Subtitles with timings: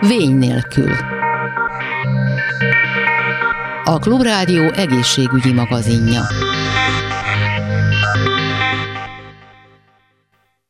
[0.00, 0.92] Vény nélkül.
[3.84, 6.22] A Klubrádió egészségügyi magazinja.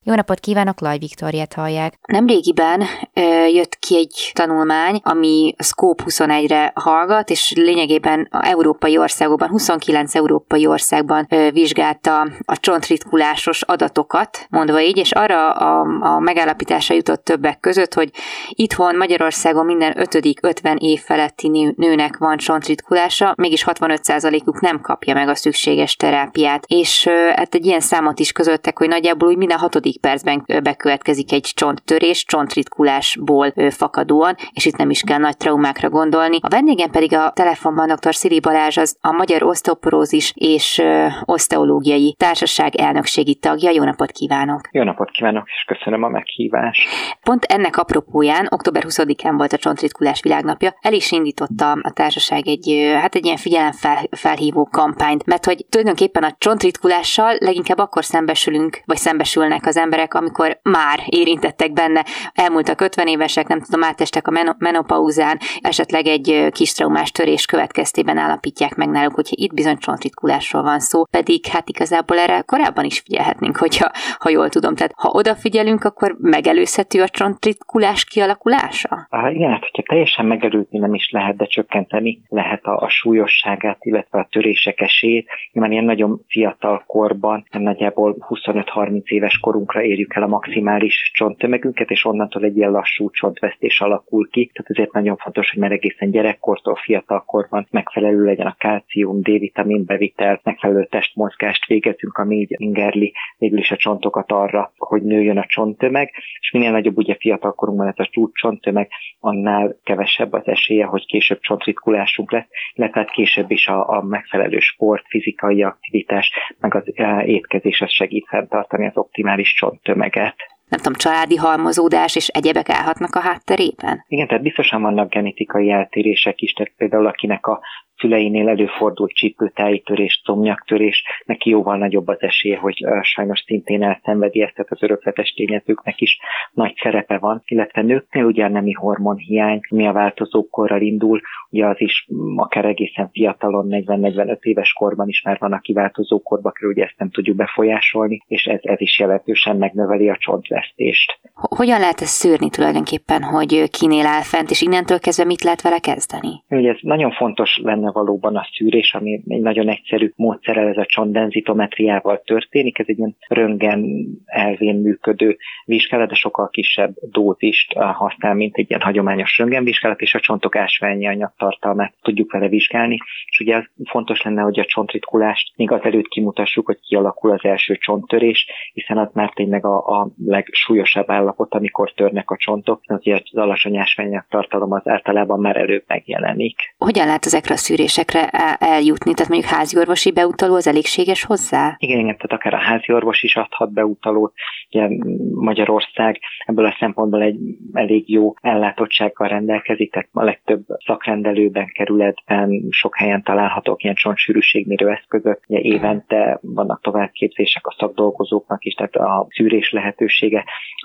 [0.09, 1.95] Jó napot kívánok, Laj Viktoriát hallják.
[2.07, 2.83] Nemrégiben
[3.13, 10.15] ö, jött ki egy tanulmány, ami Scope 21-re hallgat, és lényegében a európai országokban, 29
[10.15, 17.25] európai országban ö, vizsgálta a csontritkulásos adatokat, mondva így, és arra a, a megállapításra jutott
[17.25, 18.11] többek között, hogy
[18.51, 25.29] itthon Magyarországon minden ötödik 50 év feletti nőnek van csontritkulása, mégis 65%-uk nem kapja meg
[25.29, 26.65] a szükséges terápiát.
[26.67, 31.33] És ö, hát egy ilyen számot is közöttek, hogy nagyjából úgy minden hatodik percben bekövetkezik
[31.33, 36.39] egy csonttörés, csontritkulásból fakadóan, és itt nem is kell nagy traumákra gondolni.
[36.41, 38.15] A vendégem pedig a telefonban dr.
[38.15, 40.83] Szili Balázs, az a Magyar Oszteoporózis és
[41.25, 43.71] Oszteológiai Társaság elnökségi tagja.
[43.71, 44.61] Jó napot kívánok!
[44.71, 46.89] Jó napot kívánok, és köszönöm a meghívást!
[47.23, 52.91] Pont ennek apropóján, október 20-án volt a csontritkulás világnapja, el is indította a társaság egy,
[53.01, 59.67] hát egy ilyen figyelemfelhívó kampányt, mert hogy tulajdonképpen a csontritkulással leginkább akkor szembesülünk, vagy szembesülnek
[59.67, 66.07] az emberek, amikor már érintettek benne, elmúltak 50 évesek, nem tudom, átestek a menopauzán, esetleg
[66.07, 71.47] egy kis traumás törés következtében állapítják meg náluk, hogyha itt bizony csontritkulásról van szó, pedig
[71.47, 74.75] hát igazából erre korábban is figyelhetnénk, hogyha, ha jól tudom.
[74.75, 79.07] Tehát ha odafigyelünk, akkor megelőzhető a csontritkulás kialakulása?
[79.11, 83.79] Ah, igen, hát hogyha teljesen megelőzni nem is lehet, de csökkenteni lehet a, a súlyosságát,
[83.81, 85.29] illetve a törések esélyét.
[85.53, 91.91] Mert ilyen nagyon fiatal korban, nagyjából 25-30 éves korunkra fontokra érjük el a maximális csonttömegünket,
[91.91, 94.51] és onnantól egy ilyen lassú csontvesztés alakul ki.
[94.53, 100.41] Tehát ezért nagyon fontos, hogy már egészen gyerekkortól, fiatalkorban megfelelő legyen a kálcium, D-vitamin bevitel,
[100.43, 106.11] megfelelő testmozgást végezünk, ami így ingerli végül is a csontokat arra, hogy nőjön a csonttömeg,
[106.41, 108.89] és minél nagyobb ugye fiatalkorunkban ez a csúcs csonttömeg,
[109.21, 114.59] annál kevesebb az esélye, hogy később csontritkulásunk lesz, illetve hát később is a, a megfelelő
[114.59, 120.35] sport, fizikai aktivitás, meg az eh, étkezés az segít fenntartani az optimális csonttömeget
[120.69, 124.05] nem tudom, családi halmozódás és egyebek állhatnak a hátterében?
[124.09, 127.61] Igen, tehát biztosan vannak genetikai eltérések is, tehát például akinek a
[127.97, 134.71] szüleinél előfordult csípőtájtörés, comnyaktörés, neki jóval nagyobb az esélye, hogy sajnos szintén elszenvedi ezt, tehát
[134.71, 136.19] az örökletes tényezőknek is
[136.53, 141.81] nagy szerepe van, illetve nőknél ugye a nemi hormonhiány, mi a változókorral indul, ugye az
[141.81, 142.07] is
[142.37, 147.11] akár egészen fiatalon, 40-45 éves korban is már van, aki változókorba kerül, ugye ezt nem
[147.11, 150.17] tudjuk befolyásolni, és ez, ez is jelentősen megnöveli a
[150.57, 151.19] csontvesztést.
[151.35, 155.79] Hogyan lehet ezt szűrni tulajdonképpen, hogy kinél áll fent, és innentől kezdve mit lehet vele
[155.79, 156.43] kezdeni?
[156.49, 160.87] Ugye ez nagyon fontos lenne valóban a szűrés, ami egy nagyon egyszerű módszerrel, ez a
[160.87, 162.79] csontdenzitometriával történik.
[162.79, 168.81] Ez egy ilyen röngen elvén működő vizsgálat, de sokkal kisebb dózist használ, mint egy ilyen
[168.81, 172.99] hagyományos röntgenvizsgálat, és a csontok ásványi anyagtartalmát tudjuk vele vizsgálni.
[173.27, 178.47] És ugye fontos lenne, hogy a csontritkulást még azelőtt kimutassuk, hogy kialakul az első csonttörés,
[178.73, 180.09] hiszen az már tényleg a, a
[180.47, 186.75] legsúlyosabb állapot, amikor törnek a csontok, azért az alacsony ásványanyagtartalom az általában már előbb megjelenik.
[186.79, 189.15] Hogyan lehet ezekre a szűrésekre eljutni?
[189.15, 191.77] Tehát mondjuk házi orvosi beutaló az elégséges hozzá?
[191.79, 194.33] Igen, igen, tehát akár a házi orvos is adhat beutalót.
[194.71, 194.89] Ugye
[195.35, 197.39] Magyarország ebből a szempontból egy
[197.73, 205.41] elég jó ellátottsággal rendelkezik, tehát a legtöbb szakrendelőben, kerületben sok helyen találhatók ilyen csontsűrűségmérő eszközök.
[205.47, 210.36] Ugye évente vannak továbbképzések a szakdolgozóknak is, tehát a szűrés lehetősége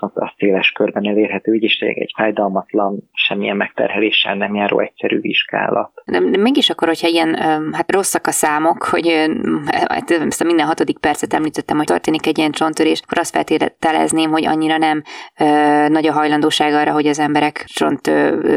[0.02, 6.02] az, az széles körben elérhető, is egy fájdalmatlan, semmilyen megterheléssel nem járó egyszerű vizsgálat.
[6.04, 7.34] De mégis akkor, hogyha ilyen
[7.72, 9.30] hát rosszak a számok, hogy
[9.88, 14.30] hát ezt a minden hatodik percet említettem, hogy történik egy ilyen csonttörés, akkor azt feltételezném,
[14.30, 15.02] hogy annyira nem
[15.40, 15.44] ö,
[15.88, 18.00] nagy a hajlandóság arra, hogy az emberek csont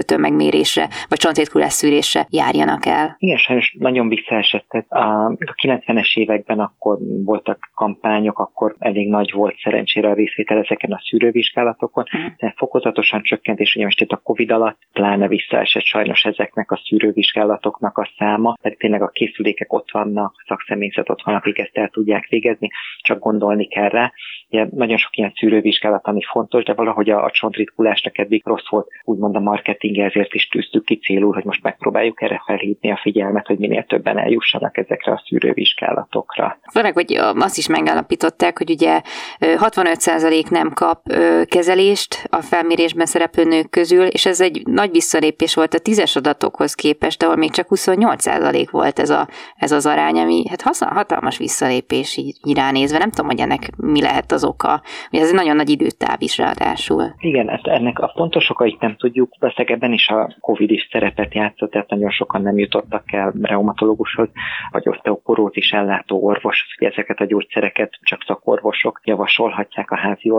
[0.06, 3.16] tömegmérésre, vagy csontrétkulás szűrésre járjanak el.
[3.17, 4.69] Igen, sajnos nagyon visszaesett.
[4.89, 11.01] A 90-es években akkor voltak kampányok, akkor elég nagy volt szerencsére a részvétel ezeken a
[11.03, 12.31] szűrővizsgálatokon, uh-huh.
[12.38, 16.81] de fokozatosan csökkent, és ugye most itt a Covid alatt pláne visszaesett sajnos ezeknek a
[16.83, 21.77] szűrővizsgálatoknak a száma, pedig tényleg a készülékek ott vannak, a szakszemélyzet ott van, akik ezt
[21.77, 22.69] el tudják végezni,
[23.01, 24.12] csak gondolni kell rá.
[24.50, 28.88] Ugye nagyon sok ilyen szűrővizsgálat, ami fontos, de valahogy a, a csontritkulásnak eddig rossz volt,
[29.04, 33.48] úgymond a marketing, ezért is tűztük ki célul, hogy most megpróbáljuk erre felhívni a figyelmet,
[33.48, 36.60] hogy minél többen eljussanak ezekre a szűrővizsgálatokra.
[36.71, 39.01] Főleg, hogy azt is megállapították, hogy ugye
[39.39, 41.01] 65% nem kap
[41.45, 46.74] kezelést a felmérésben szereplő nők közül, és ez egy nagy visszalépés volt a tízes adatokhoz
[46.74, 52.18] képest, ahol még csak 28% volt ez, a, ez az arány, ami hát hatalmas visszalépés
[52.18, 52.36] így.
[52.44, 54.81] Nem tudom, hogy ennek mi lehet az oka.
[55.12, 57.04] Ugye ez egy nagyon nagy időtáv is ráadásul.
[57.19, 59.36] Igen, ezt, ennek a pontos okait nem tudjuk.
[59.39, 64.30] Veszek ebben is a COVID is szerepet játszott, tehát nagyon sokan nem jutottak el reumatológushoz,
[64.72, 66.66] vagy oszteoporózis ellátó orvos.
[66.77, 70.30] Ezeket a gyógyszereket csak szakorvosok javasolhatják a házi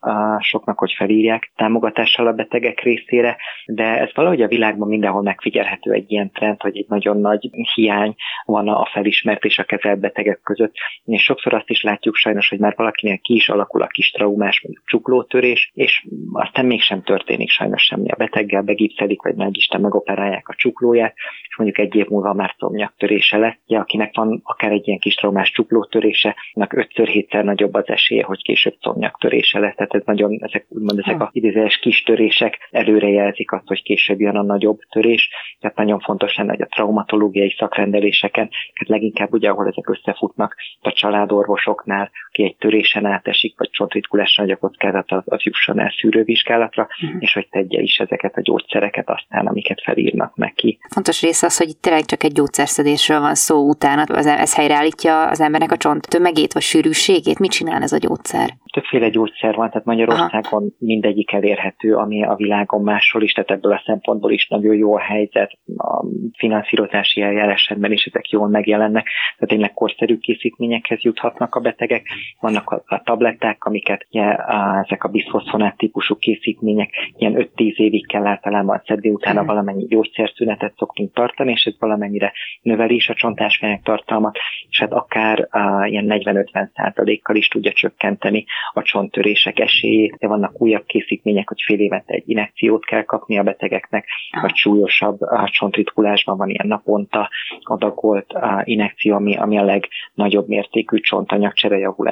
[0.00, 3.36] orvosoknak, hogy felírják támogatással a betegek részére,
[3.66, 8.14] de ez valahogy a világban mindenhol megfigyelhető egy ilyen trend, hogy egy nagyon nagy hiány
[8.44, 10.74] van a felismert és a kezelt betegek között.
[11.04, 14.62] És sokszor azt is látjuk sajnos, hogy már valakinél ki is alakul a kis traumás,
[14.62, 20.48] mondjuk csuklótörés, és aztán mégsem történik sajnos semmi a beteggel, begipszelik, vagy meg Isten megoperálják
[20.48, 21.14] a csuklóját,
[21.48, 23.58] és mondjuk egy év múlva már szomnyaktörése lesz.
[23.66, 28.24] Ja, akinek van akár egy ilyen kis traumás csuklótörése, annak ötször hétszer nagyobb az esélye,
[28.24, 29.73] hogy később szomnyaktörése lesz.
[29.74, 34.36] Tehát ez nagyon, ezek úgymond ezek a idézőes kis törések előrejelzik azt, hogy később jön
[34.36, 35.30] a nagyobb törés.
[35.60, 40.92] Tehát nagyon fontos lenne, hogy a traumatológiai szakrendeléseken, hát leginkább ugye, ahol ezek összefutnak, a
[40.92, 46.88] családorvosoknál, aki egy törésen átesik, vagy csontritkulásra nagy a kockázat, az, az jusson el szűrővizsgálatra,
[47.02, 47.22] uh-huh.
[47.22, 50.78] és hogy tegye is ezeket a gyógyszereket aztán, amiket felírnak neki.
[50.88, 55.28] Fontos része az, hogy itt tényleg csak egy gyógyszerszedésről van szó utána, az, ez helyreállítja
[55.28, 57.38] az embernek a csont tömegét vagy sűrűségét.
[57.38, 58.48] Mit csinál ez a gyógyszer?
[58.72, 60.74] Többféle gyógyszer van, tehát Magyarországon Aha.
[60.78, 65.00] mindegyik elérhető, ami a világon máshol is, tehát ebből a szempontból is nagyon jó a
[65.00, 66.04] helyzet, a
[66.36, 72.06] finanszírozási eljárásban is ezek jól megjelennek, tehát tényleg korszerű készítményekhez juthatnak a betegek.
[72.40, 78.06] Vannak a, a tabletták, amiket ugye, a, ezek a biszfoszfonát típusú készítmények ilyen 5-10 évig
[78.06, 79.48] kell általában szedni, utána hmm.
[79.48, 82.32] valamennyi gyógyszerszünetet szoktunk tartani, és ez valamennyire
[82.62, 84.38] növeli is a csontásfejek tartalmat,
[84.68, 90.16] és hát akár a, ilyen 40-50 százalékkal is tudja csökkenteni a csonttörések esélyét.
[90.18, 94.06] De vannak újabb készítmények, hogy fél évente egy inekciót kell kapni a betegeknek,
[94.40, 97.30] vagy súlyosabb a csontritkulásban van ilyen naponta
[97.62, 101.00] adagolt a inekció, ami, ami a legnagyobb mértékű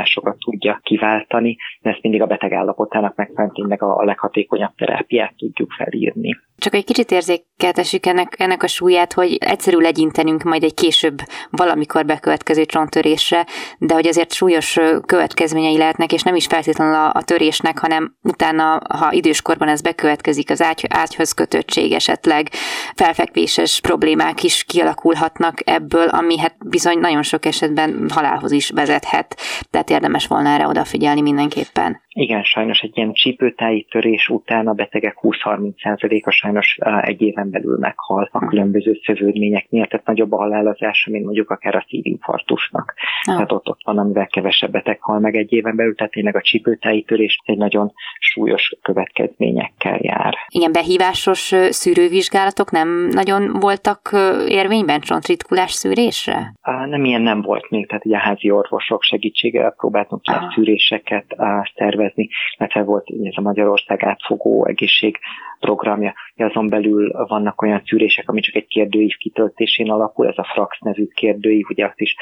[0.02, 5.72] csontanyagcserejavulásokat tudja kiváltani, de ezt mindig a beteg állapotának megfelelően tényleg a leghatékonyabb terápiát tudjuk
[5.72, 6.40] felírni.
[6.62, 11.18] Csak egy kicsit érzékeltessük ennek, ennek a súlyát, hogy egyszerű legyintenünk majd egy később
[11.50, 13.46] valamikor bekövetkező csonttörésre,
[13.78, 18.80] de hogy azért súlyos következményei lehetnek, és nem is feltétlenül a, a törésnek, hanem utána,
[18.88, 22.48] ha időskorban ez bekövetkezik, az ágy, ágyhoz kötöttség esetleg,
[22.94, 29.36] felfekvéses problémák is kialakulhatnak ebből, ami hát bizony nagyon sok esetben halálhoz is vezethet,
[29.70, 32.00] tehát érdemes volna erre odafigyelni mindenképpen.
[32.14, 38.28] Igen, sajnos egy ilyen csípőtáji törés után a betegek 20-30%-a sajnos egy éven belül meghal
[38.32, 42.94] a különböző szövődmények miatt, tehát nagyobb a halálozás, mint mondjuk akár a szívinfarktusnak.
[43.22, 43.34] Ah.
[43.34, 46.40] Tehát ott, ott van, amivel kevesebb beteg hal meg egy éven belül, tehát tényleg a
[46.40, 50.34] csípőtáji törés egy nagyon súlyos következményekkel jár.
[50.48, 54.10] Igen, behívásos szűrővizsgálatok nem nagyon voltak
[54.48, 56.52] érvényben csontritkulás szűrésre?
[56.86, 60.54] Nem ilyen nem volt még, tehát ugye a házi orvosok segítségével próbáltunk ah.
[60.54, 61.36] szűréseket
[61.74, 62.28] szervezni, szervezni,
[62.58, 65.18] illetve volt ez a Magyarország átfogó egészség
[65.60, 66.14] programja.
[66.36, 71.06] Azon belül vannak olyan szűrések, ami csak egy kérdőív kitöltésén alapul, ez a Frax nevű
[71.06, 72.14] kérdőív, ugye azt is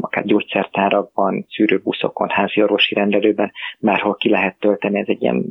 [0.00, 5.44] akár gyógyszertárakban, szűrőbuszokon, házi orvosi rendelőben bárhol ki lehet tölteni, ez egy ilyen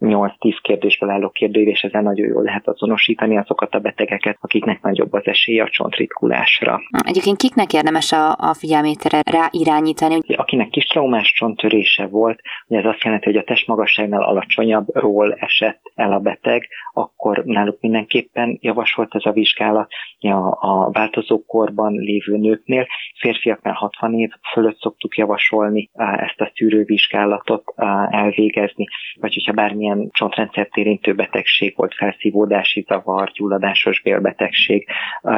[0.00, 5.12] 8-10 kérdésből álló kérdőív, és ezzel nagyon jól lehet azonosítani azokat a betegeket, akiknek nagyobb
[5.12, 6.80] az esélye a csontritkulásra.
[7.06, 10.18] Egyébként kiknek érdemes a, a figyelmét rá irányítani?
[10.36, 16.12] Akinek kis traumás csonttörése volt, ugye ez azt jelenti, hogy a testmagasságnál alacsonyabbról esett el
[16.12, 22.86] a beteg, akkor náluk mindenképpen javasolt ez a vizsgálat a, a változó korban lévő nőknél.
[23.18, 27.64] Férfiaknál 60 év fölött szoktuk javasolni ezt a szűrővizsgálatot
[28.10, 28.86] elvégezni,
[29.20, 34.88] vagy hogyha bármilyen csontrendszert érintő betegség volt, felszívódási zavar, gyulladásos bélbetegség,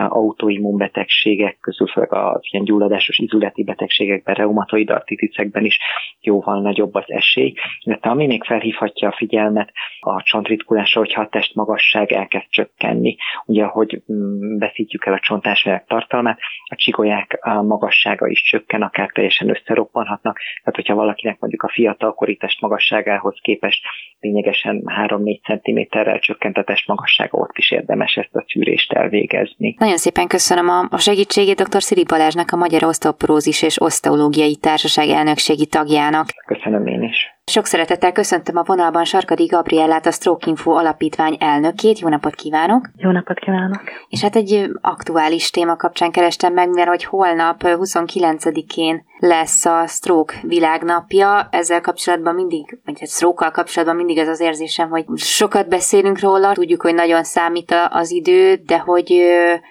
[0.08, 5.78] autoimmunbetegségek közül, főleg az ilyen gyulladásos izületi betegségekben, reumatoid artritisekben is
[6.20, 7.53] jóval nagyobb az esély.
[7.84, 13.16] De ami még felhívhatja a figyelmet a csontritkulásra, hogyha a testmagasság elkezd csökkenni.
[13.44, 19.48] Ugye, ahogy mm, veszítjük el a csontásvérek tartalmát, a csigolyák magassága is csökken, akár teljesen
[19.48, 20.38] összeroppanhatnak.
[20.38, 23.82] Tehát, hogyha valakinek mondjuk a fiatalkori test magasságához képest
[24.20, 29.74] lényegesen 3-4 cm-rel csökkent a test magassága, ott is érdemes ezt a szűrést elvégezni.
[29.78, 31.82] Nagyon szépen köszönöm a segítségét dr.
[31.82, 36.26] Szili Balázsnak, a Magyar Oszteoporózis és Oszteológiai Társaság elnökségi tagjának.
[36.46, 37.34] Köszönöm én is.
[37.46, 41.98] Sok szeretettel köszöntöm a vonalban Sarkadi Gabriellát, a Stroke Info alapítvány elnökét.
[41.98, 42.90] Jó napot kívánok!
[42.96, 43.82] Jó napot kívánok!
[44.08, 50.34] És hát egy aktuális téma kapcsán kerestem meg, mert hogy holnap 29-én lesz a stroke
[50.42, 51.48] világnapja.
[51.50, 56.52] Ezzel kapcsolatban mindig, vagy hát stroke kapcsolatban mindig ez az érzésem, hogy sokat beszélünk róla,
[56.52, 59.22] tudjuk, hogy nagyon számít az idő, de hogy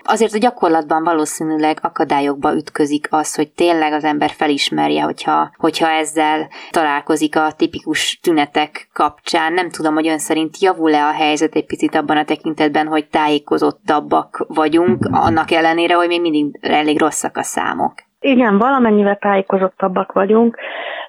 [0.04, 6.50] azért a gyakorlatban valószínűleg akadályokba ütközik az, hogy tényleg az ember felismerje, hogyha, hogyha ezzel
[6.72, 9.54] találkozik a tipikus tünetek kapcsán.
[9.54, 14.46] Nem tudom, hogy ön szerint javul-e a helyzet egy picit abban a tekintetben, hogy tájékozottabbak
[14.48, 17.94] vagyunk, annak ellenére, hogy még mindig elég rosszak a számok.
[18.24, 20.58] Igen, valamennyivel tájékozottabbak vagyunk,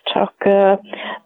[0.04, 0.32] csak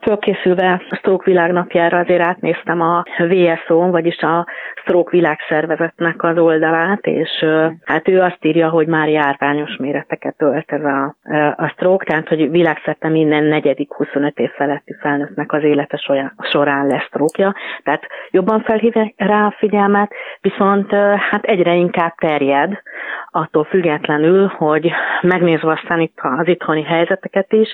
[0.00, 7.44] fölkészülve a Stroke világnapjára azért átnéztem a VSO, vagyis a Stroke világszervezetnek az oldalát, és
[7.84, 11.16] hát ő azt írja, hogy már járványos méreteket ölt ez a,
[11.56, 15.96] a stroke, tehát hogy világszerte minden negyedik 25 év feletti felnőttnek az élete
[16.38, 20.90] során lesz stroke tehát jobban felhívja rá a figyelmet, viszont
[21.30, 22.80] hát egyre inkább terjed,
[23.30, 27.68] attól függetlenül, hogy megnézve aztán itt az itthoni helyzeteket is,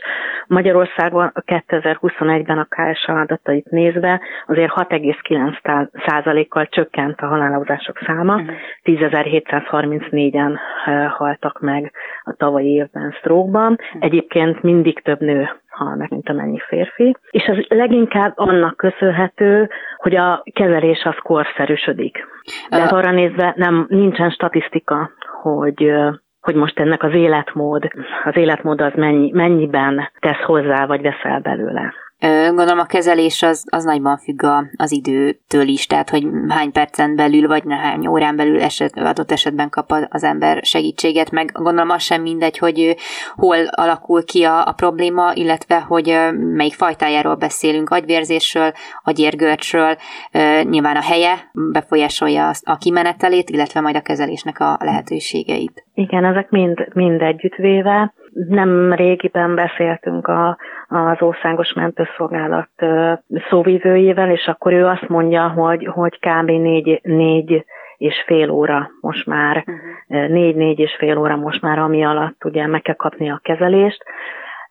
[0.96, 8.40] Magyarországon 2021-ben a KSA adatait nézve azért 6,9%-kal csökkent a halálozások száma,
[8.84, 11.06] 10.734-en mhm.
[11.06, 13.70] haltak meg a tavalyi évben sztrókban.
[13.70, 14.04] Mhm.
[14.04, 17.16] Egyébként mindig több nő hal meg, mint amennyi férfi.
[17.30, 22.26] És az leginkább annak köszönhető, hogy a kezelés az korszerűsödik.
[22.70, 22.92] De uh.
[22.92, 25.10] arra nézve nem, nincsen statisztika,
[25.42, 25.92] hogy
[26.44, 27.88] hogy most ennek az életmód,
[28.24, 31.94] az életmód az mennyi, mennyiben tesz hozzá, vagy veszel belőle.
[32.30, 37.16] Gondolom a kezelés az, az nagyban függ a, az időtől is, tehát hogy hány percen
[37.16, 42.02] belül, vagy hány órán belül eset, adott esetben kap az ember segítséget, meg gondolom az
[42.02, 42.96] sem mindegy, hogy
[43.34, 49.96] hol alakul ki a, a probléma, illetve hogy melyik fajtájáról beszélünk, agyvérzésről, agyérgörcsről,
[50.62, 55.84] nyilván a helye befolyásolja a kimenetelét, illetve majd a kezelésnek a lehetőségeit.
[55.94, 58.12] Igen, ezek mind, mind együttvéve
[58.48, 62.70] nem régiben beszéltünk a, az Országos Mentőszolgálat
[63.48, 66.46] szóvivőjével, és akkor ő azt mondja, hogy, hogy kb.
[66.46, 67.64] négy, négy
[67.96, 69.64] és fél óra most már,
[70.06, 74.04] négy-négy és fél óra most már, ami alatt ugye meg kell kapni a kezelést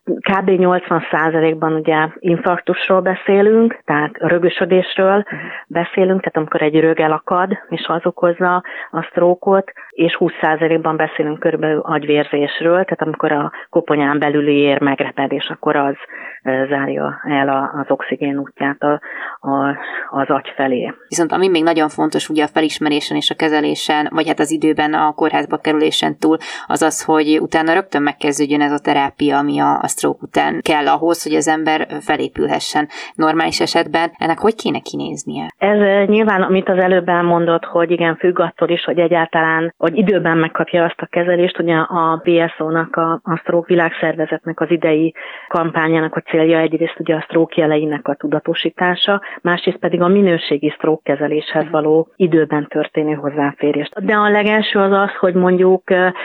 [0.04, 0.50] kb.
[0.50, 5.40] 80%-ban ugye infarktusról beszélünk, tehát rögösödésről uh-huh.
[5.68, 11.80] beszélünk, tehát amikor egy rög elakad, és az okozza a sztrókot, és 20%-ban beszélünk körülbelül
[11.80, 15.96] agyvérzésről, tehát amikor a koponyán belüli ér megrepedés, akkor az
[16.44, 19.02] zárja el az oxigén útját a,
[19.40, 19.78] a,
[20.10, 20.94] az agy felé.
[21.08, 24.94] Viszont ami még nagyon fontos ugye a felismerésen és a kezelésen, vagy hát az időben
[24.94, 29.80] a kórházba kerülésen túl, az az, hogy utána rögtön megkezdődjön ez a terápia, ami a,
[29.82, 32.88] a stroke után kell ahhoz, hogy az ember felépülhessen.
[33.16, 35.54] Normális esetben ennek hogy kéne kinéznie?
[35.58, 40.38] Ez nyilván, amit az előbb elmondott, hogy igen, függ attól is, hogy egyáltalán, hogy időben
[40.38, 45.14] megkapja azt a kezelést, ugye a BSO-nak, a, a stroke világszervezetnek az idei
[45.48, 51.14] kampányának a célja egyrészt ugye a stroke jeleinek a tudatosítása, másrészt pedig a minőségi stroke
[51.14, 53.90] kezeléshez való időben történő hozzáférés.
[54.02, 55.84] De a legelső az az, hogy mondjuk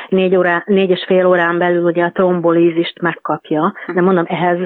[0.08, 4.58] négy, órá, négy és fél órán belül ugye a trombolízist megkapja, de mondom, ehhez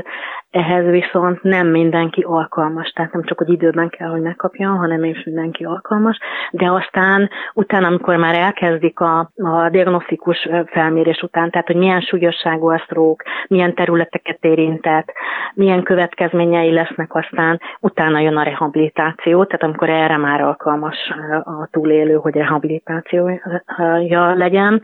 [0.52, 5.25] ehhez viszont nem mindenki alkalmas, tehát nem csak, hogy időben kell, hogy megkapja, hanem is
[5.25, 6.18] mindenki alkalmas,
[6.50, 12.71] de aztán utána, amikor már elkezdik a, a diagnosztikus felmérés után, tehát hogy milyen súlyosságú
[12.71, 15.12] a stroke, milyen területeket érintett,
[15.54, 20.97] milyen következményei lesznek aztán, utána jön a rehabilitáció, tehát amikor erre már alkalmas
[21.44, 24.82] a túlélő, hogy rehabilitációja legyen,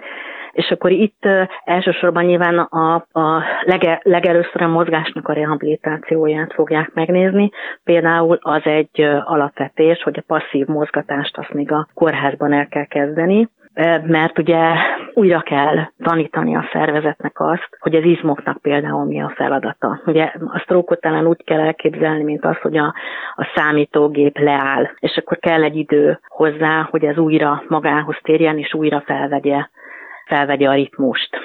[0.53, 1.29] és akkor itt
[1.65, 7.51] elsősorban nyilván a, a lege, legelőször a mozgásnak a rehabilitációját fogják megnézni.
[7.85, 13.49] Például az egy alapvetés, hogy a passzív mozgatást azt még a kórházban el kell kezdeni,
[14.07, 14.59] mert ugye
[15.15, 20.01] újra kell tanítani a szervezetnek azt, hogy az izmoknak például mi a feladata.
[20.07, 22.95] Ugye a sztrókot talán úgy kell elképzelni, mint az, hogy a,
[23.37, 28.75] a számítógép leáll, és akkor kell egy idő hozzá, hogy ez újra magához térjen, és
[28.75, 29.67] újra felvegye
[30.29, 31.39] felvegye a ritmust.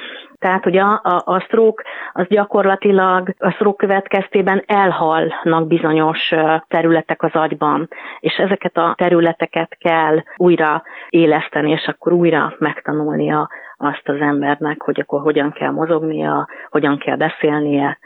[0.43, 6.31] Tehát ugye a, a, a stroke az gyakorlatilag a stroke következtében elhalnak bizonyos
[6.67, 7.87] területek az agyban,
[8.19, 14.99] és ezeket a területeket kell újra éleszteni, és akkor újra megtanulnia azt az embernek, hogy
[14.99, 17.97] akkor hogyan kell mozognia, hogyan kell beszélnie,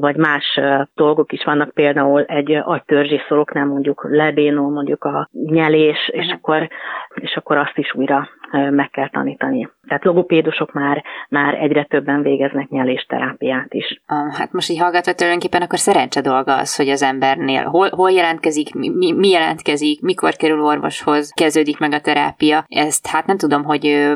[0.00, 0.60] vagy más
[0.94, 6.68] dolgok is vannak, például egy agytörzsi szoroknál mondjuk lebénul mondjuk a nyelés, és akkor,
[7.14, 8.28] és akkor azt is újra
[8.70, 9.68] meg kell tanítani.
[9.88, 14.02] Tehát logopédusok már, már egyre többen végeznek nyelésterápiát is.
[14.06, 18.74] Hát most így hallgatva tulajdonképpen akkor szerencse dolga az, hogy az embernél hol, hol jelentkezik,
[18.74, 22.64] mi, mi jelentkezik, mikor kerül orvoshoz, kezdődik meg a terápia.
[22.68, 24.12] Ezt hát nem tudom, hogy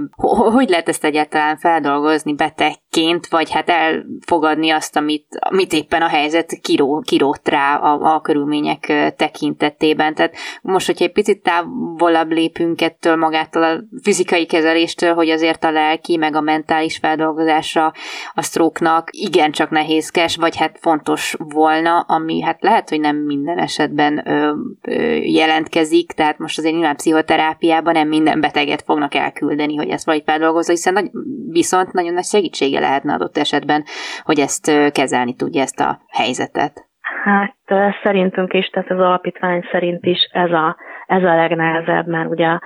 [0.58, 6.60] hogy lehet ezt egyáltalán feldolgozni betegként, vagy hát elfogadni azt, amit, amit éppen a helyzet
[6.62, 10.14] kiró, kirót rá a, a körülmények tekintetében.
[10.14, 15.70] Tehát most, hogyha egy picit távolabb lépünk ettől magától a fizikai kezeléstől, hogy azért a
[15.70, 17.92] lelki, meg a mentális feldolgozása
[18.34, 24.22] a sztróknak igencsak nehézkes, vagy hát fontos volna, ami hát lehet, hogy nem minden esetben
[24.28, 30.04] ö, ö, jelentkezik, tehát most azért nyilván pszichoterápiában nem minden beteget fognak elküldeni, hogy ezt
[30.04, 31.10] valahogy feldolgozza, hiszen nagy,
[31.50, 33.84] viszont nagyon nagy segítsége lehetne adott esetben,
[34.22, 36.86] hogy ezt kezelni tudja ezt a helyzetet.
[37.24, 37.56] Hát
[38.02, 42.58] szerintünk is, tehát az alapítvány szerint is ez a, ez a legnehezebb, mert ugye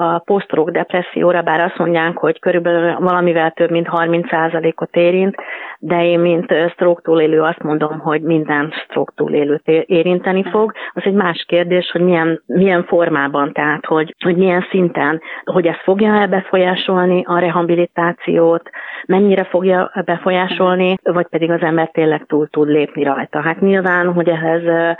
[0.00, 5.34] a posztrók depresszióra, bár azt mondják, hogy körülbelül valamivel több mint 30%-ot érint,
[5.78, 10.72] de én, mint stroke túlélő azt mondom, hogy minden stroke túlélőt érinteni fog.
[10.94, 15.80] Az egy más kérdés, hogy milyen, milyen formában, tehát hogy, hogy milyen szinten, hogy ez
[15.82, 18.70] fogja-e befolyásolni a rehabilitációt,
[19.06, 23.40] mennyire fogja befolyásolni, vagy pedig az ember tényleg túl tud lépni rajta.
[23.40, 24.96] Hát nyilván, hogy ehhez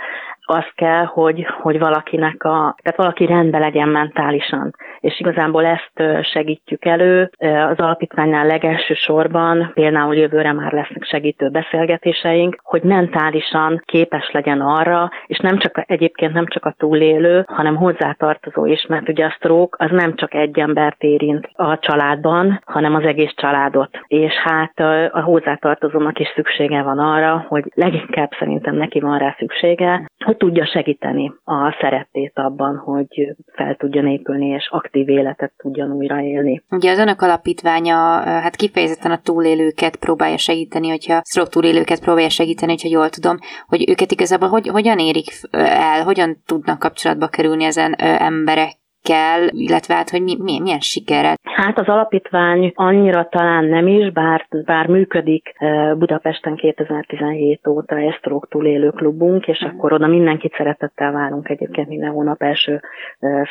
[0.51, 4.75] az kell, hogy, hogy valakinek a, tehát valaki rendbe legyen mentálisan.
[4.99, 7.29] És igazából ezt segítjük elő.
[7.37, 15.09] Az alapítványnál legelső sorban, például jövőre már lesznek segítő beszélgetéseink, hogy mentálisan képes legyen arra,
[15.25, 19.85] és nem csak egyébként nem csak a túlélő, hanem hozzátartozó is, mert ugye a stroke
[19.85, 23.99] az nem csak egy embert érint a családban, hanem az egész családot.
[24.07, 24.79] És hát
[25.11, 30.65] a hozzátartozónak is szüksége van arra, hogy leginkább szerintem neki van rá szüksége, hogy tudja
[30.65, 36.63] segíteni a szeretét abban, hogy fel tudjon épülni, és aktív életet tudjon újraélni.
[36.69, 42.71] Ugye az önök alapítványa hát kifejezetten a túlélőket próbálja segíteni, hogyha stroke túlélőket próbálja segíteni,
[42.71, 47.93] hogyha jól tudom, hogy őket igazából hogy, hogyan érik el, hogyan tudnak kapcsolatba kerülni ezen
[47.99, 51.35] emberek kell, illetve hát, hogy mi, mi, milyen sikerrel?
[51.43, 55.55] Hát az alapítvány annyira talán nem is, bár, bár működik
[55.97, 59.67] Budapesten 2017 óta Esztrók túlélő klubunk, és mm.
[59.67, 62.81] akkor oda mindenkit szeretettel várunk egyébként minden hónap első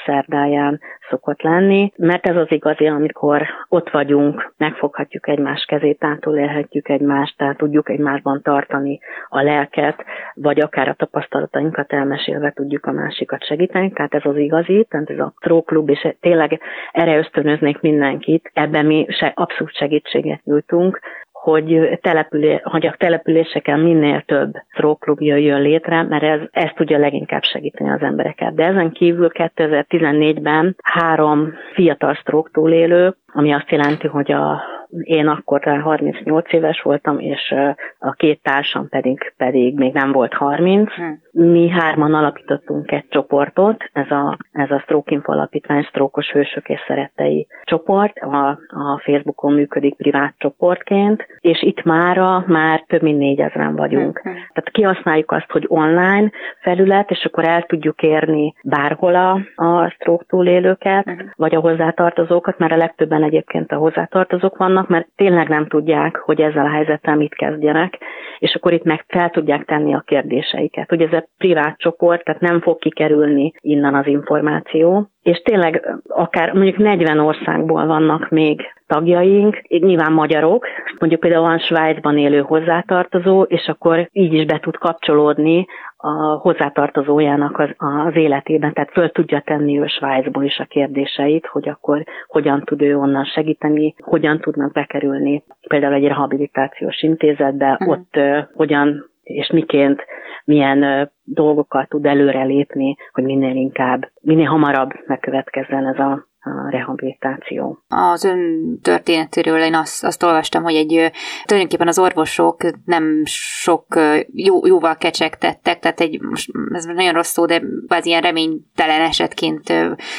[0.07, 7.37] szerdáján szokott lenni, mert ez az igazi, amikor ott vagyunk, megfoghatjuk egymás kezét, átulélhetjük egymást,
[7.37, 13.93] tehát tudjuk egymásban tartani a lelket, vagy akár a tapasztalatainkat elmesélve tudjuk a másikat segíteni,
[13.93, 16.61] tehát ez az igazi, tehát ez a tróklub, és tényleg
[16.93, 21.01] erre ösztönöznék mindenkit, ebben mi se, abszolút segítséget nyújtunk,
[21.41, 27.43] hogy, települé, hogy a településeken minél több tróklub jöjjön létre, mert ez, ez tudja leginkább
[27.43, 28.55] segíteni az embereket.
[28.55, 34.63] De ezen kívül 2014-ben három fiatal stroke túlélő, ami azt jelenti, hogy a
[35.03, 37.55] én akkor 38 éves voltam, és
[37.99, 40.93] a két társam pedig, pedig még nem volt 30.
[40.93, 41.21] Hmm.
[41.33, 46.81] Mi hárman alapítottunk egy csoportot, ez a, ez a Stroke Info Alapítvány Sztrókos Hősök és
[46.87, 53.77] Szerettei csoport, a, a Facebookon működik privát csoportként, és itt mára már több mint négyezren
[53.77, 54.19] vagyunk.
[54.19, 54.33] Hmm.
[54.33, 60.25] Tehát kihasználjuk azt, hogy online felület, és akkor el tudjuk érni bárhol a, a stroke
[60.29, 65.67] túlélőket, vagy a hozzátartozókat, mert a legtöbben egyébként a hozzátartozók vannak, vannak, mert tényleg nem
[65.67, 67.99] tudják, hogy ezzel a helyzettel mit kezdjenek,
[68.39, 70.89] és akkor itt meg fel tudják tenni a kérdéseiket.
[70.89, 76.53] Hogy ez egy privát csoport, tehát nem fog kikerülni innen az információ, és tényleg akár
[76.53, 80.67] mondjuk 40 országból vannak még tagjaink, nyilván magyarok,
[80.99, 85.67] mondjuk például van Svájcban élő hozzátartozó, és akkor így is be tud kapcsolódni
[86.03, 91.69] a hozzátartozójának az, az életében, tehát föl tudja tenni ő Svájcból is a kérdéseit, hogy
[91.69, 97.89] akkor hogyan tud ő onnan segíteni, hogyan tudnak bekerülni például egy rehabilitációs intézetbe, uh-huh.
[97.89, 100.05] ott uh, hogyan és miként,
[100.45, 107.79] milyen uh, dolgokkal tud előrelépni, hogy minél inkább, minél hamarabb megkövetkezzen ez a a rehabilitáció.
[107.89, 111.13] Az ön történetéről én azt, azt olvastam, hogy egy
[111.45, 113.87] tulajdonképpen az orvosok nem sok
[114.33, 119.73] jó, jóval kecsegtettek, tehát egy, most ez nagyon rossz szó, de az ilyen reménytelen esetként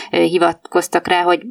[0.09, 1.45] hivatkoztak rá, hogy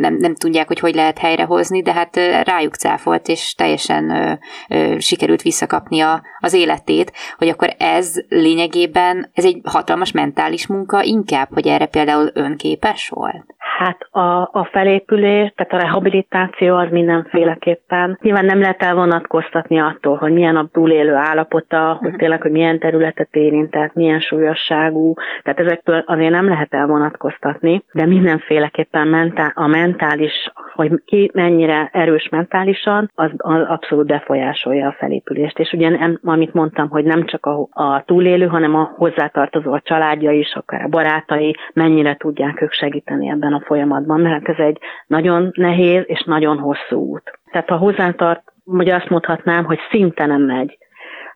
[0.00, 4.32] nem, nem tudják, hogy hogy lehet helyrehozni, de hát rájuk cáfolt, és teljesen ö,
[4.68, 11.02] ö, sikerült visszakapni a, az életét, hogy akkor ez lényegében, ez egy hatalmas mentális munka
[11.02, 13.54] inkább, hogy erre például önképes volt?
[13.78, 18.18] Hát a, a felépülés, tehát a rehabilitáció az mindenféleképpen.
[18.22, 22.18] Nyilván nem lehet elvonatkoztatni attól, hogy milyen a túlélő állapota, hogy mhm.
[22.18, 29.08] tényleg, hogy milyen területet érintett, milyen súlyosságú, tehát ezektől azért nem lehet elvonatkoztatni, de mindenféleképpen
[29.08, 35.58] mentál, a mentális, hogy ki mennyire erős mentálisan, az, az abszolút befolyásolja a felépülést.
[35.58, 40.30] És ugye, amit mondtam, hogy nem csak a, a túlélő, hanem a hozzátartozó a családja
[40.30, 45.50] is, akár a barátai, mennyire tudják ők segíteni ebben a folyamatban, mert ez egy nagyon
[45.54, 47.38] nehéz és nagyon hosszú út.
[47.50, 50.78] Tehát ha hozzátart, vagy azt mondhatnám, hogy szinte nem megy.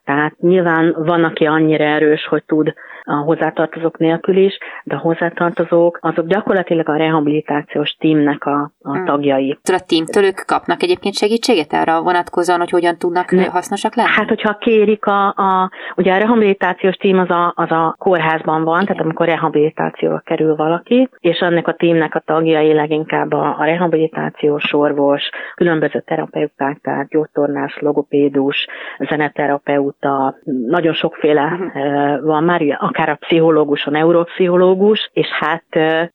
[0.04, 5.98] Tehát nyilván van, aki annyira erős, hogy tud a hozzátartozók nélkül is, de a hozzátartozók
[6.00, 9.04] azok gyakorlatilag a rehabilitációs tímnek a, a hmm.
[9.04, 9.58] tagjai.
[9.62, 14.08] A tímtől ők kapnak egyébként segítséget arra vonatkozóan, hogy hogyan tudnak ne, hasznosak lenni?
[14.08, 18.82] Hát, hogyha kérik a, a ugye a rehabilitációs tím az a, az a kórházban van,
[18.82, 18.86] Igen.
[18.86, 24.72] tehát amikor rehabilitációra kerül valaki, és annak a tímnek a tagjai leginkább a, a rehabilitációs
[24.72, 25.22] orvos,
[25.54, 28.66] különböző terapeuták, tehát gyógytornás, logopédus,
[28.98, 30.34] zeneterapeuta,
[30.66, 32.24] nagyon sokféle uh-huh.
[32.24, 32.60] van már,
[32.92, 35.64] akár a pszichológus, a neuropszichológus, és hát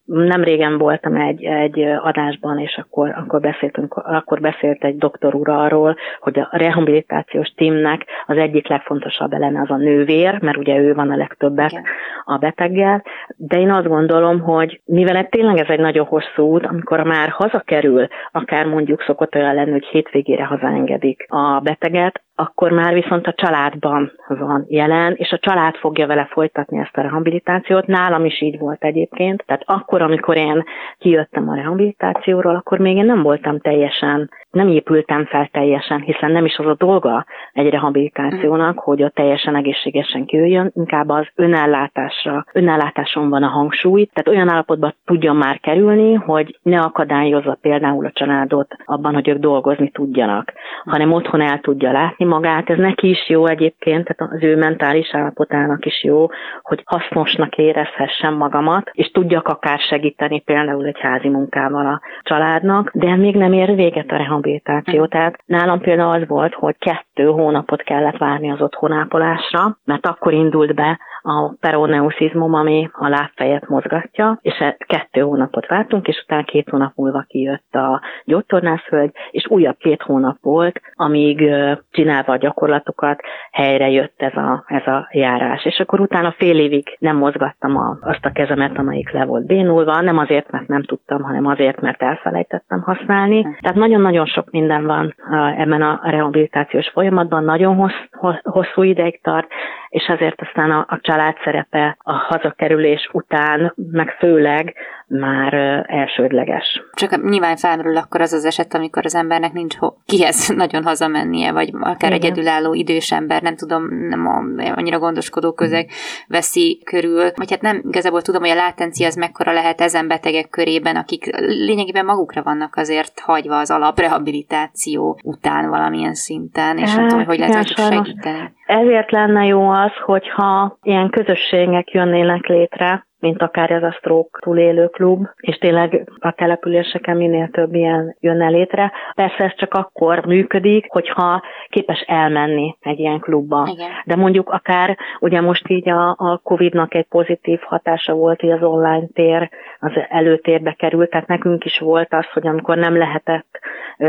[0.04, 5.48] nem régen voltam egy, egy adásban, és akkor, akkor, beszéltünk, akkor beszélt egy doktor úr
[5.48, 10.94] arról, hogy a rehabilitációs tímnek az egyik legfontosabb eleme az a nővér, mert ugye ő
[10.94, 11.84] van a legtöbbet Igen.
[12.24, 13.04] a beteggel,
[13.36, 17.28] de én azt gondolom, hogy mivel ez tényleg ez egy nagyon hosszú út, amikor már
[17.28, 23.32] hazakerül, akár mondjuk szokott olyan lenni, hogy hétvégére hazaengedik a beteget, akkor már viszont a
[23.32, 27.86] családban van jelen, és a család fogja vele folytatni ezt a rehabilitációt.
[27.86, 29.44] Nálam is így volt egyébként.
[29.46, 30.64] Tehát akkor, amikor én
[30.98, 36.44] kijöttem a rehabilitációról, akkor még én nem voltam teljesen, nem épültem fel teljesen, hiszen nem
[36.44, 43.28] is az a dolga egy rehabilitációnak, hogy a teljesen egészségesen kijöjjön, inkább az önellátásra, önellátáson
[43.28, 48.74] van a hangsúly, tehát olyan állapotban tudjon már kerülni, hogy ne akadályozza például a családot
[48.84, 50.52] abban, hogy ők dolgozni tudjanak,
[50.84, 55.14] hanem otthon el tudja látni magát, ez neki is jó egyébként, tehát az ő mentális
[55.14, 56.26] állapotának is jó,
[56.62, 63.16] hogy hasznosnak érezhessem magamat, és tudjak akár segíteni például egy házi munkával a családnak, de
[63.16, 64.46] még nem ér véget a rehabilitáció.
[64.56, 70.74] Tehát nálam például az volt, hogy kettő hónapot kellett várni az otthonápolásra, mert akkor indult
[70.74, 76.68] be a peroneusizmum, ami a lábfejet mozgatja, és e kettő hónapot vártunk, és utána két
[76.68, 81.50] hónap múlva kijött a gyógytornászhölgy, és újabb két hónap volt, amíg
[81.90, 83.20] csinálva a gyakorlatokat
[83.52, 85.64] helyre jött ez a, ez a járás.
[85.64, 90.00] És akkor utána fél évig nem mozgattam a, azt a kezemet, amelyik le volt bénulva,
[90.00, 93.42] nem azért, mert nem tudtam, hanem azért, mert elfelejtettem használni.
[93.60, 95.14] Tehát nagyon-nagyon sok minden van
[95.56, 99.48] ebben a rehabilitációs folyamatban, nagyon hossz, hosszú ideig tart,
[99.88, 104.74] és ezért aztán a, a család szerepe a hazakerülés után, meg főleg
[105.08, 105.54] már
[105.86, 106.82] elsődleges.
[106.92, 111.52] Csak nyilván felmerül akkor az az eset, amikor az embernek nincs ho- kihez nagyon hazamennie,
[111.52, 112.12] vagy akár Igen.
[112.12, 115.90] egyedülálló idős ember, nem tudom, nem a, annyira gondoskodó közeg
[116.28, 120.48] veszi körül, vagy hát nem igazából tudom, hogy a látencia az mekkora lehet ezen betegek
[120.48, 127.08] körében, akik lényegében magukra vannak azért hagyva az alaprehabilitáció után valamilyen szinten, és hát, nem
[127.08, 128.52] tudom, hogy lehet segíteni.
[128.66, 134.86] Ezért lenne jó az, hogyha ilyen közösségek jönnének létre, mint akár ez a stroke túlélő
[134.86, 138.92] klub, és tényleg a településeken minél több ilyen jönne létre.
[139.14, 143.68] Persze ez csak akkor működik, hogyha képes elmenni egy ilyen klubba.
[143.72, 143.90] Igen.
[144.04, 148.62] De mondjuk akár, ugye most így a, a Covid-nak egy pozitív hatása volt, hogy az
[148.62, 149.50] online tér
[149.80, 153.58] az előtérbe került, tehát nekünk is volt az, hogy amikor nem lehetett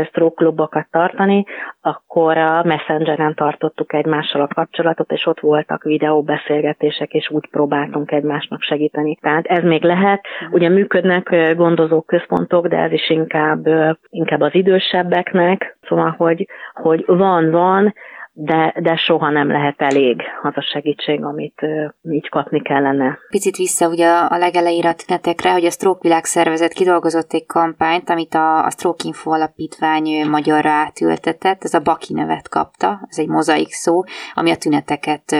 [0.04, 1.44] stroke klubokat tartani,
[1.80, 8.62] akkor a Messengeren tartottuk egymással a kapcsolatot, és ott voltak videóbeszélgetések, és úgy próbáltunk egymásnak
[8.62, 8.99] segíteni.
[9.20, 10.26] Tehát ez még lehet.
[10.50, 13.66] Ugye működnek gondozó központok, de ez is inkább,
[14.08, 17.94] inkább az idősebbeknek, szóval, hogy, hogy van, van,
[18.32, 21.66] de, de soha nem lehet elég az a segítség, amit
[22.02, 23.18] így kapni kellene.
[23.28, 28.34] Picit vissza ugye a legelejére a tünetekre, hogy a Stroke Világszervezet kidolgozott egy kampányt, amit
[28.34, 33.70] a, a Stroke Info alapítvány magyarra átültetett, ez a Baki nevet kapta, ez egy mozaik
[33.70, 34.02] szó,
[34.34, 35.36] ami a tüneteket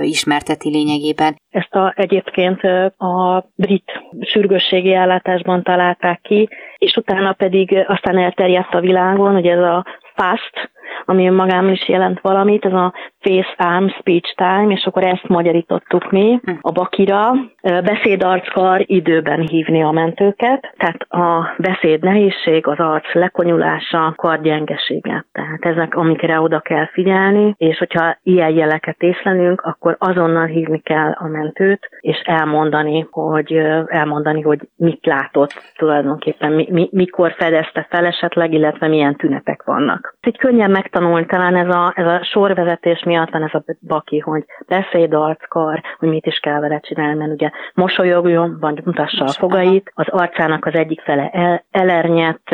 [0.00, 1.36] ismerteti lényegében.
[1.50, 2.62] Ezt a, egyébként
[2.96, 6.48] a brit sürgősségi ellátásban találták ki,
[6.78, 10.70] és utána pedig aztán elterjedt a világon, hogy ez a FAST,
[11.04, 16.10] ami magában is jelent valamit, ez a face arm speech time, és akkor ezt magyarítottuk
[16.10, 16.52] mi hm.
[16.60, 17.32] a bakira.
[17.62, 25.24] Beszédarckar időben hívni a mentőket, tehát a beszéd nehézség, az arc lekonyulása, kardgyengesége.
[25.32, 31.10] Tehát ezek, amikre oda kell figyelni, és hogyha ilyen jeleket észlelünk, akkor azonnal hívni kell
[31.10, 33.52] a mentőt, és elmondani, hogy
[33.86, 40.16] elmondani, hogy mit látott tulajdonképpen, mi, mi, mikor fedezte fel esetleg, illetve milyen tünetek vannak.
[40.26, 44.44] Így könnyen megtanulni talán ez a, ez a sorvezetés miatt van ez a baki, hogy
[44.68, 49.92] beszéd, arckar, hogy mit is kell vele csinálni, mert ugye mosolyogjon, vagy mutassa a fogait,
[49.94, 52.48] az arcának az egyik fele el, elernyett,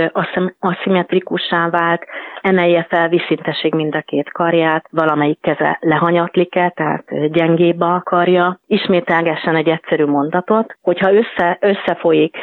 [0.58, 2.02] aszimmetrikussá vált,
[2.40, 9.56] emelje fel visszinteség mind a két karját, valamelyik keze lehanyatlik-e, tehát gyengébb a karja, ismételgessen
[9.56, 12.36] egy egyszerű mondatot, hogyha össze, összefolyik,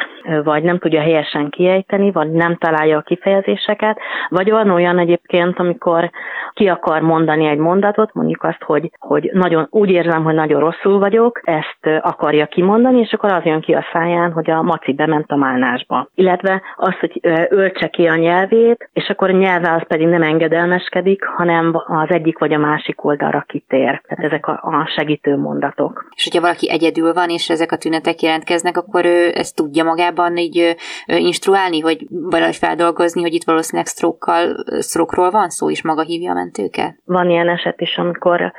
[0.44, 6.10] vagy nem tudja helyesen kiejteni, vagy nem találja a kifejezéseket, vagy van olyan egyébként, amikor
[6.52, 10.98] ki akar mondani egy mondatot, mondjuk azt, hogy, hogy nagyon úgy érzem, hogy nagyon rosszul
[10.98, 15.30] vagyok, ezt akarja kimondani, és akkor az jön ki a száján, hogy a maci bement
[15.30, 16.08] a málnásba.
[16.14, 21.24] Illetve azt, hogy öltse ki a nyelvét, és akkor a nyelve az pedig nem engedelmeskedik,
[21.24, 24.02] hanem az egyik vagy a másik oldalra kitér.
[24.06, 26.06] Tehát ezek a, a segítő mondatok.
[26.16, 30.36] És hogyha valaki egyedül van, és ezek a tünetek jelentkeznek, akkor ő ezt tudja magában
[30.36, 33.86] így instruálni, hogy valahogy feldolgozni, hogy itt valószínűleg
[34.80, 36.96] stroke van szó, és maga hívja a mentőket?
[37.04, 38.52] Van ilyen eset is, amikor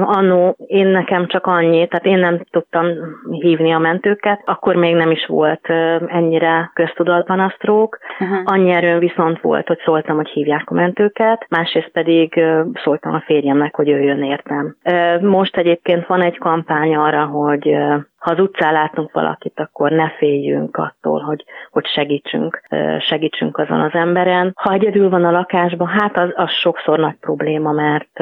[0.00, 2.86] annó én nekem csak annyi, tehát én nem tudtam
[3.30, 5.68] hívni a mentőket, akkor még nem is volt
[6.06, 7.98] ennyire köztudatban a stroke.
[8.20, 8.38] Uh-huh.
[8.44, 12.40] Annyi erőn viszont volt, hogy szóltam, hogy hívják a mentőket, másrészt pedig
[12.84, 14.76] szóltam a férjemnek, hogy jöjjön értem.
[15.20, 17.76] Most egyébként van egy kampány arra, hogy
[18.26, 22.62] ha az utcán látunk valakit, akkor ne féljünk attól, hogy, hogy segítsünk,
[23.00, 24.52] segítsünk azon az emberen.
[24.54, 28.18] Ha egyedül van a lakásban, hát az, az sokszor nagy probléma, mert,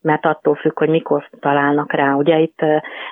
[0.00, 2.12] mert attól függ, hogy mikor találnak rá.
[2.12, 2.58] Ugye itt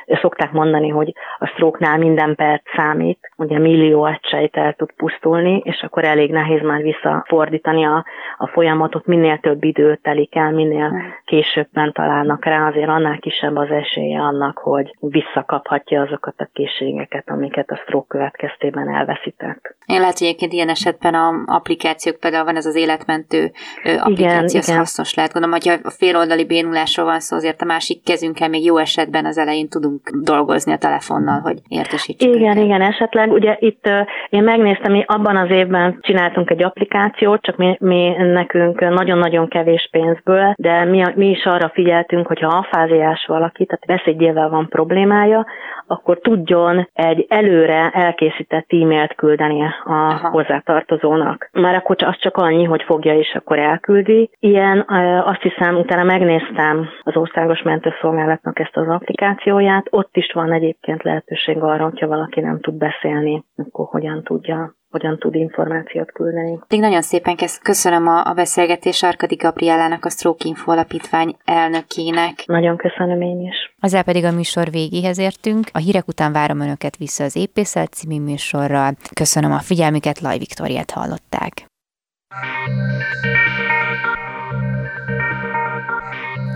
[0.06, 5.82] szokták mondani, hogy a sztróknál minden perc számít, ugye millió egysejt el tud pusztulni, és
[5.82, 8.04] akkor elég nehéz már visszafordítani a,
[8.36, 10.92] a folyamatot, minél több idő telik el, minél
[11.24, 17.70] későbben találnak rá, azért annál kisebb az esélye annak, hogy visszakaphatja azokat a készségeket, amiket
[17.70, 19.76] a stroke következtében elveszített.
[19.86, 23.50] Én lehet, hogy egyébként ilyen esetben a applikációk például van ez az életmentő
[23.84, 25.32] applikáció, igen, az hasznos lehet.
[25.32, 29.38] Gondolom, hogyha a féloldali bénulásról van szó, azért a másik kezünkkel még jó esetben az
[29.38, 32.34] elején tudunk dolgozni a telefonnal, hogy értesítsük.
[32.34, 32.64] Igen, őket.
[32.64, 33.32] igen, esetleg.
[33.32, 33.88] Ugye itt
[34.28, 39.88] én megnéztem, mi abban az évben csináltunk egy applikációt, csak mi, mi nekünk nagyon-nagyon kevés
[39.90, 45.46] pénzből, de mi, mi is arra figyeltünk, hogyha afáziás valaki, tehát beszédjével van problémája,
[45.86, 50.28] akkor tudjon egy előre elkészített e-mailt küldeni a Aha.
[50.28, 51.48] hozzátartozónak.
[51.52, 54.30] Már akkor az csak annyi, hogy fogja és akkor elküldi.
[54.38, 54.84] Ilyen,
[55.24, 61.62] azt hiszem, utána megnéztem az Országos Mentőszolgálatnak ezt az applikációját, ott is van egyébként lehetőség
[61.62, 66.58] arra, hogyha valaki nem tud beszélni, akkor hogyan tudja hogyan tud információt küldeni.
[66.68, 72.42] Még nagyon szépen köszönöm a, a beszélgetés Arkadi Gabrielának, a Stroke Info Alapítvány elnökének.
[72.46, 73.74] Nagyon köszönöm én is.
[73.80, 75.68] Ezzel pedig a műsor végéhez értünk.
[75.72, 78.92] A hírek után várom Önöket vissza az Épészet című műsorral.
[79.14, 81.66] Köszönöm a figyelmüket, Laj Viktoriát hallották.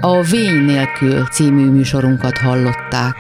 [0.01, 3.17] A Vény nélkül című műsorunkat hallották.